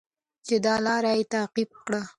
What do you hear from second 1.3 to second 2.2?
تعقیب کړه.